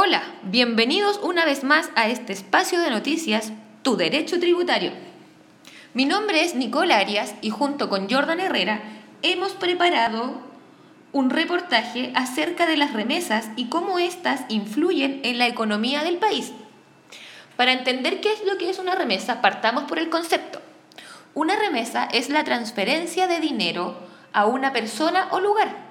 Hola, 0.00 0.22
bienvenidos 0.44 1.18
una 1.24 1.44
vez 1.44 1.64
más 1.64 1.90
a 1.96 2.06
este 2.06 2.32
espacio 2.32 2.80
de 2.80 2.88
noticias, 2.88 3.50
Tu 3.82 3.96
Derecho 3.96 4.38
Tributario. 4.38 4.92
Mi 5.92 6.04
nombre 6.04 6.44
es 6.44 6.54
Nicole 6.54 6.94
Arias 6.94 7.34
y 7.40 7.50
junto 7.50 7.88
con 7.88 8.08
Jordan 8.08 8.38
Herrera 8.38 8.80
hemos 9.22 9.54
preparado 9.54 10.40
un 11.10 11.30
reportaje 11.30 12.12
acerca 12.14 12.64
de 12.64 12.76
las 12.76 12.92
remesas 12.92 13.48
y 13.56 13.70
cómo 13.70 13.98
éstas 13.98 14.42
influyen 14.48 15.20
en 15.24 15.36
la 15.36 15.48
economía 15.48 16.04
del 16.04 16.18
país. 16.18 16.52
Para 17.56 17.72
entender 17.72 18.20
qué 18.20 18.32
es 18.32 18.44
lo 18.46 18.56
que 18.56 18.70
es 18.70 18.78
una 18.78 18.94
remesa, 18.94 19.40
partamos 19.40 19.82
por 19.82 19.98
el 19.98 20.10
concepto. 20.10 20.62
Una 21.34 21.56
remesa 21.56 22.04
es 22.12 22.28
la 22.28 22.44
transferencia 22.44 23.26
de 23.26 23.40
dinero 23.40 23.98
a 24.32 24.46
una 24.46 24.72
persona 24.72 25.26
o 25.32 25.40
lugar 25.40 25.87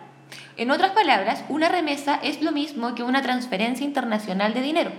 en 0.57 0.71
otras 0.71 0.91
palabras, 0.91 1.43
una 1.49 1.69
remesa 1.69 2.19
es 2.23 2.41
lo 2.41 2.51
mismo 2.51 2.95
que 2.95 3.03
una 3.03 3.21
transferencia 3.21 3.85
internacional 3.85 4.53
de 4.53 4.61
dinero. 4.61 4.91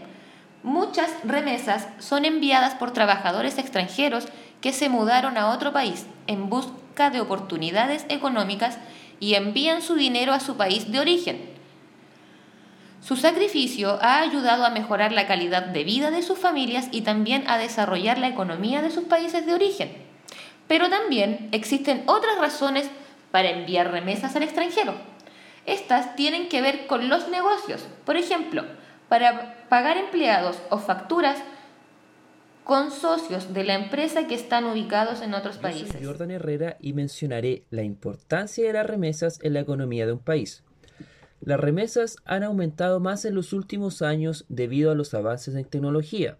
Muchas 0.63 1.11
remesas 1.25 1.89
son 1.99 2.25
enviadas 2.25 2.75
por 2.75 2.93
trabajadores 2.93 3.59
extranjeros 3.59 4.29
que 4.61 4.72
se 4.72 4.89
mudaron 4.89 5.36
a 5.36 5.50
otro 5.50 5.72
país 5.72 6.07
en 6.27 6.49
busca 6.49 7.11
de 7.11 7.21
oportunidades 7.21 8.07
económicas 8.09 8.79
y 9.21 9.35
envían 9.35 9.83
su 9.83 9.95
dinero 9.95 10.33
a 10.33 10.41
su 10.41 10.57
país 10.57 10.91
de 10.93 11.00
origen. 11.00 11.58
Su 13.00 13.17
sacrificio 13.17 13.99
ha 14.03 14.21
ayudado 14.21 14.64
a 14.64 14.71
mejorar 14.71 15.13
la 15.13 15.27
calidad 15.27 15.67
de 15.67 15.85
vida 15.85 16.11
de 16.11 16.22
sus 16.22 16.39
familias 16.39 16.89
y 16.91 17.03
también 17.03 17.45
a 17.49 17.57
desarrollar 17.58 18.19
la 18.19 18.29
economía 18.29 18.83
de 18.83 18.91
sus 18.91 19.05
países 19.05 19.47
de 19.47 19.55
origen. 19.55 19.91
Pero 20.67 20.91
también 20.91 21.49
existen 21.53 22.03
otras 22.07 22.39
razones 22.39 22.91
para 23.31 23.50
enviar 23.50 23.91
remesas 23.91 24.36
al 24.36 24.43
extranjero. 24.43 24.95
Estas 25.68 26.17
tienen 26.17 26.49
que 26.49 26.63
ver 26.63 26.86
con 26.86 27.11
los 27.11 27.29
negocios. 27.29 27.86
Por 28.07 28.17
ejemplo, 28.17 28.64
para 29.11 29.67
pagar 29.68 29.99
empleados 29.99 30.58
o 30.71 30.79
facturas 30.79 31.39
con 32.64 32.91
socios 32.91 33.52
de 33.52 33.64
la 33.64 33.74
empresa 33.74 34.27
que 34.27 34.34
están 34.34 34.64
ubicados 34.64 35.20
en 35.20 35.34
otros 35.34 35.58
países. 35.58 35.92
soy 35.92 36.05
Jordan 36.06 36.30
Herrera 36.30 36.78
y 36.80 36.94
mencionaré 36.94 37.64
la 37.69 37.83
importancia 37.83 38.66
de 38.66 38.72
las 38.72 38.86
remesas 38.86 39.41
en 39.42 39.52
la 39.52 39.61
economía 39.61 40.06
de 40.06 40.12
un 40.12 40.20
país. 40.20 40.64
Las 41.42 41.61
remesas 41.61 42.16
han 42.24 42.44
aumentado 42.44 42.98
más 42.98 43.27
en 43.27 43.34
los 43.34 43.52
últimos 43.52 44.00
años 44.00 44.46
debido 44.48 44.91
a 44.91 44.94
los 44.94 45.12
avances 45.12 45.55
en 45.55 45.66
tecnología. 45.66 46.39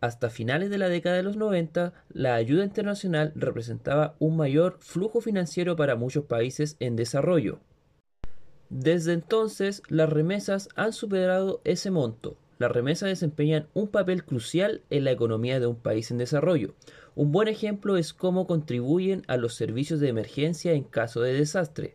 Hasta 0.00 0.30
finales 0.30 0.70
de 0.70 0.78
la 0.78 0.88
década 0.88 1.16
de 1.16 1.24
los 1.24 1.36
90, 1.36 1.92
la 2.10 2.36
ayuda 2.36 2.62
internacional 2.62 3.32
representaba 3.34 4.14
un 4.20 4.36
mayor 4.36 4.78
flujo 4.78 5.20
financiero 5.20 5.74
para 5.74 5.96
muchos 5.96 6.26
países 6.26 6.76
en 6.78 6.94
desarrollo. 6.94 7.58
Desde 8.74 9.12
entonces, 9.12 9.82
las 9.88 10.08
remesas 10.08 10.70
han 10.76 10.94
superado 10.94 11.60
ese 11.62 11.90
monto. 11.90 12.38
Las 12.58 12.72
remesas 12.72 13.10
desempeñan 13.10 13.66
un 13.74 13.86
papel 13.86 14.24
crucial 14.24 14.80
en 14.88 15.04
la 15.04 15.10
economía 15.10 15.60
de 15.60 15.66
un 15.66 15.76
país 15.76 16.10
en 16.10 16.16
desarrollo. 16.16 16.72
Un 17.14 17.32
buen 17.32 17.48
ejemplo 17.48 17.98
es 17.98 18.14
cómo 18.14 18.46
contribuyen 18.46 19.24
a 19.26 19.36
los 19.36 19.56
servicios 19.56 20.00
de 20.00 20.08
emergencia 20.08 20.72
en 20.72 20.84
caso 20.84 21.20
de 21.20 21.34
desastre, 21.34 21.92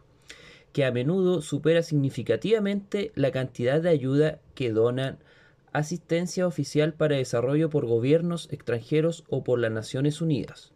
que 0.71 0.85
a 0.85 0.91
menudo 0.91 1.41
supera 1.41 1.81
significativamente 1.81 3.11
la 3.15 3.31
cantidad 3.31 3.81
de 3.81 3.89
ayuda 3.89 4.39
que 4.53 4.71
donan 4.71 5.17
asistencia 5.73 6.45
oficial 6.45 6.93
para 6.93 7.15
desarrollo 7.15 7.71
por 7.71 7.87
gobiernos 7.87 8.49
extranjeros 8.51 9.23
o 9.29 9.43
por 9.43 9.57
las 9.57 9.71
Naciones 9.71 10.21
Unidas. 10.21 10.73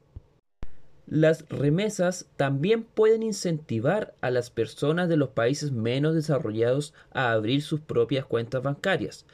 Las 1.07 1.47
remesas 1.49 2.27
también 2.37 2.83
pueden 2.83 3.23
incentivar 3.23 4.13
a 4.21 4.31
las 4.31 4.49
personas 4.49 5.09
de 5.09 5.17
los 5.17 5.29
países 5.29 5.71
menos 5.71 6.15
desarrollados 6.15 6.93
a 7.11 7.31
abrir 7.31 7.61
sus 7.61 7.81
propias 7.81 8.25
cuentas 8.25 8.63
bancarias, 8.63 9.25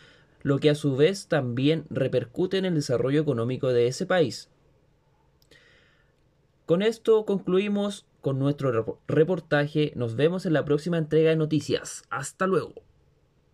lo 0.42 0.60
que 0.60 0.70
a 0.70 0.76
su 0.76 0.96
vez 0.96 1.28
también 1.28 1.86
repercute 1.90 2.58
en 2.58 2.66
el 2.66 2.76
desarrollo 2.76 3.22
económico 3.22 3.68
de 3.68 3.88
ese 3.88 4.06
país. 4.06 4.50
Con 6.66 6.82
esto 6.82 7.26
concluimos 7.26 8.06
con 8.22 8.40
nuestro 8.40 9.00
reportaje. 9.08 9.94
Nos 9.96 10.16
vemos 10.16 10.46
en 10.46 10.54
la 10.54 10.66
próxima 10.66 10.98
entrega 10.98 11.30
de 11.30 11.38
noticias. 11.38 12.04
Hasta 12.10 12.46
luego. 12.46 12.74